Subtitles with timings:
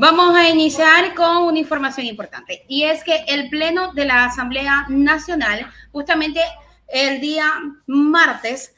[0.00, 4.86] Vamos a iniciar con una información importante y es que el Pleno de la Asamblea
[4.88, 6.40] Nacional, justamente
[6.88, 7.44] el día
[7.86, 8.74] martes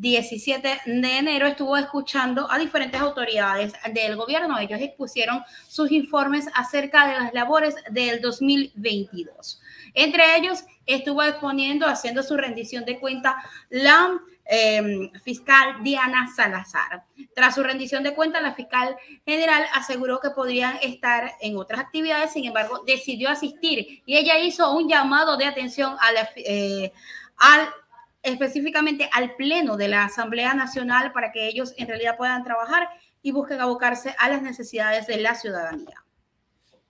[0.00, 4.58] 17 em, de enero, estuvo escuchando a diferentes autoridades del gobierno.
[4.58, 9.60] Ellos expusieron sus informes acerca de las labores del 2022.
[9.94, 13.36] Entre ellos estuvo exponiendo, haciendo su rendición de cuenta,
[13.70, 17.04] la Em, fiscal Diana Salazar.
[17.34, 22.32] Tras su rendición de cuentas, la fiscal general aseguró que podrían estar en otras actividades,
[22.32, 25.96] sin embargo, decidió asistir y ella hizo un llamado de atención
[26.36, 26.92] eh,
[27.38, 27.68] al
[28.24, 32.88] específicamente al Pleno de la Asamblea Nacional para que ellos en realidad puedan trabajar
[33.22, 36.04] y busquen abocarse a las necesidades de la ciudadanía.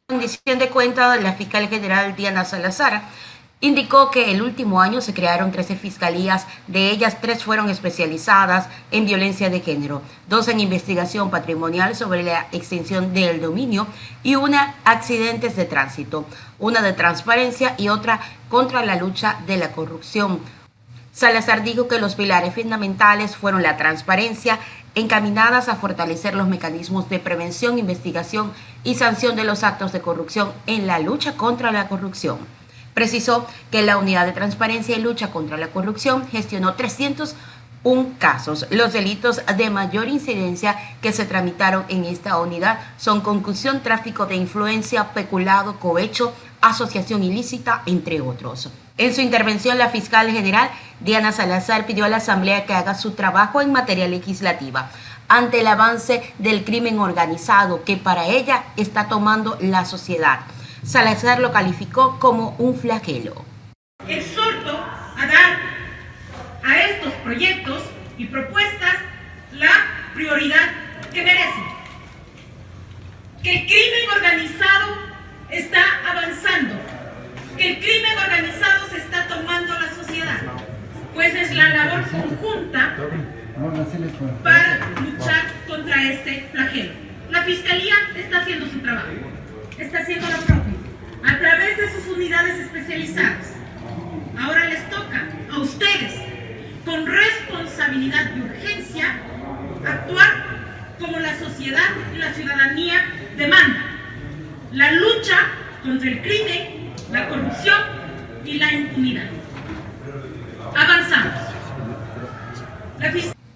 [0.09, 3.03] De cuentas de la fiscal general Diana Salazar
[3.65, 9.07] Indicó que el último año se crearon 13 fiscalías, de ellas tres fueron especializadas en
[9.07, 13.87] violencia de género, dos en investigación patrimonial sobre la extensión del dominio
[14.23, 16.27] y una accidentes de tránsito,
[16.59, 20.41] una de transparencia y otra contra la lucha de la corrupción.
[21.15, 24.59] Salazar dijo que los pilares fundamentales fueron la transparencia,
[24.97, 30.51] encaminadas a fortalecer los mecanismos de prevención, investigación y sanción de los actos de corrupción
[30.67, 32.39] en la lucha contra la corrupción.
[32.95, 38.67] Precisó que la Unidad de Transparencia y Lucha contra la Corrupción gestionó 301 casos.
[38.71, 44.35] Los delitos de mayor incidencia que se tramitaron en esta unidad son concusión, tráfico de
[44.35, 48.71] influencia, peculado, cohecho, asociación ilícita, entre otros.
[48.97, 53.13] En su intervención, la fiscal general Diana Salazar pidió a la Asamblea que haga su
[53.13, 54.91] trabajo en materia legislativa
[55.29, 60.41] ante el avance del crimen organizado que para ella está tomando la sociedad.
[60.85, 63.45] Salazar lo calificó como un flagelo.
[64.07, 64.79] Exhorto
[65.17, 65.59] a dar
[66.63, 67.83] a estos proyectos
[68.19, 68.95] y propuestas
[69.55, 69.73] la
[70.15, 70.71] prioridad
[71.13, 71.65] que merecen.
[73.43, 74.97] Que el crimen organizado
[75.51, 76.75] está avanzando,
[77.57, 80.41] que el crimen organizado se está tomando la sociedad,
[81.15, 82.97] pues es la labor conjunta
[84.43, 86.93] para luchar contra este flagelo.
[87.31, 89.09] La Fiscalía está haciendo su trabajo,
[89.79, 90.75] está haciendo la propia
[91.27, 93.55] a través de sus unidades especializadas.
[94.39, 96.21] Ahora les toca a ustedes,
[96.85, 99.21] con responsabilidad y urgencia,
[99.87, 100.29] actuar
[100.99, 103.05] como la sociedad y la ciudadanía
[103.37, 103.85] demandan.
[104.73, 105.39] La lucha
[105.83, 107.81] contra el crimen, la corrupción
[108.45, 109.27] y la impunidad.
[110.77, 111.34] Avanzamos.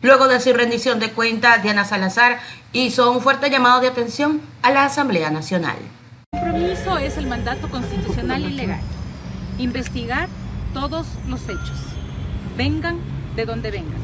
[0.03, 2.39] Luego de su rendición de cuenta, Diana Salazar
[2.73, 5.77] hizo un fuerte llamado de atención a la Asamblea Nacional
[6.59, 8.81] compromiso es el mandato constitucional y legal.
[9.59, 10.29] Investigar
[10.73, 11.79] todos los hechos,
[12.57, 12.99] vengan
[13.37, 14.01] de donde vengan,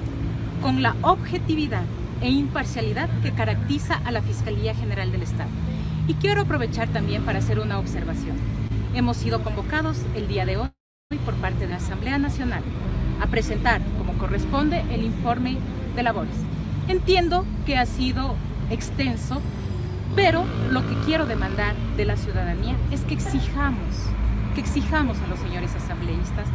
[0.62, 1.84] con la objetividad
[2.20, 5.50] e imparcialidad que caracteriza a la Fiscalía General del Estado.
[6.06, 8.36] Y quiero aprovechar también para hacer una observación.
[8.94, 10.70] Hemos sido convocados el día de hoy
[11.24, 12.62] por parte de la Asamblea Nacional
[13.20, 13.80] a presentar,
[14.24, 15.58] corresponde, el informe
[15.94, 16.34] de labores.
[16.88, 18.36] Entiendo que ha sido
[18.70, 19.42] extenso
[20.16, 23.94] pero lo que quiero demandar de la ciudadanía es que exijamos,
[24.54, 26.46] que exijamos a los señores asambleístas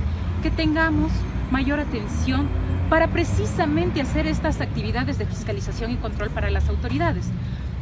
[0.41, 1.11] que tengamos
[1.51, 2.47] mayor atención
[2.89, 7.25] para precisamente hacer estas actividades de fiscalización y control para las autoridades.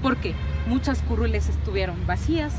[0.02, 0.36] Porque
[0.68, 2.54] muchas curules estuvieron vacías,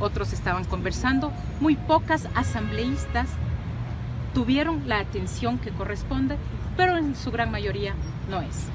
[0.00, 3.28] otros estaban conversando, muy pocas asambleístas
[4.34, 6.36] tuvieron la atención que corresponde,
[6.76, 7.94] pero en su gran mayoría
[8.30, 8.68] no es.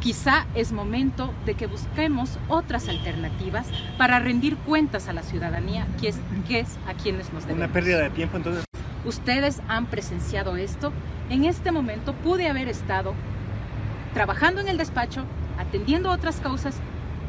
[0.00, 3.66] Quizá es momento de que busquemos otras alternativas
[3.98, 6.18] para rendir cuentas a la ciudadanía, que es,
[6.48, 7.64] que es a quienes nos debemos.
[7.64, 8.64] Una pérdida de tiempo entonces.
[9.04, 10.92] Ustedes han presenciado esto.
[11.28, 13.14] En este momento pude haber estado
[14.14, 15.24] trabajando en el despacho,
[15.58, 16.76] atendiendo otras causas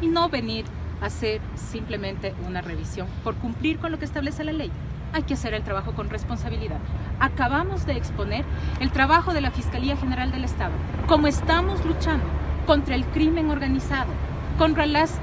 [0.01, 0.65] y no venir
[1.01, 4.71] a hacer simplemente una revisión por cumplir con lo que establece la ley.
[5.13, 6.77] Hay que hacer el trabajo con responsabilidad.
[7.19, 8.45] Acabamos de exponer
[8.79, 10.71] el trabajo de la Fiscalía General del Estado,
[11.07, 12.23] como estamos luchando
[12.65, 14.09] contra el crimen organizado,
[14.57, 15.19] contra las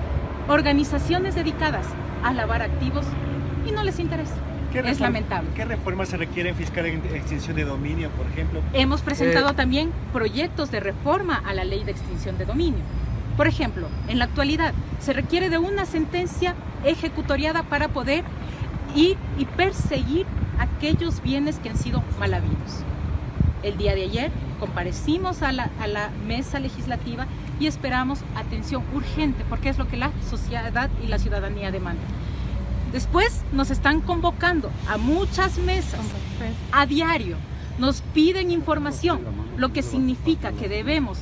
[0.48, 1.86] organizaciones dedicadas
[2.22, 3.06] a lavar activos
[3.66, 4.34] y no les interesa.
[4.74, 5.48] es lamentable.
[5.54, 8.60] ¿Qué reformas se requieren fiscal en extinción de dominio, por ejemplo?
[8.74, 12.80] Hemos presentado eh, también proyectos de reforma a la ley de extinción de dominio.
[13.38, 18.24] Por ejemplo, en la actualidad se requiere de una sentencia ejecutoriada para poder
[18.98, 20.26] y perseguir
[20.58, 22.82] aquellos bienes que han sido mal habidos.
[23.62, 25.70] El día de ayer comparecimos a la,
[26.26, 27.26] mesa legislativa
[27.60, 32.06] y esperamos atención urgente, porque es lo que la sociedad y la ciudadanía demandan.
[32.92, 36.00] Después nos están convocando a muchas mesas
[36.72, 37.36] a diario,
[37.78, 39.20] nos piden información,
[39.56, 41.18] lo que significa que debemos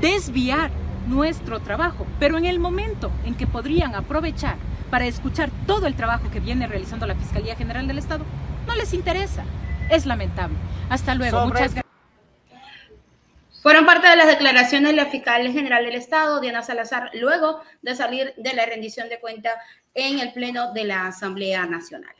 [0.00, 0.70] desviar
[1.06, 4.56] nuestro trabajo, pero en el momento en que podrían aprovechar
[4.90, 8.24] para escuchar todo el trabajo que viene realizando la Fiscalía General del Estado,
[8.66, 9.44] no les interesa.
[9.90, 10.56] Es lamentable.
[10.88, 11.46] Hasta luego.
[11.46, 11.86] Muchas gracias.
[13.62, 17.96] Fueron parte de las declaraciones de la fiscal general del Estado, Diana Salazar, luego de
[17.96, 19.50] salir de la rendición de cuenta
[19.92, 22.14] en el Pleno de la Asamblea Nacional.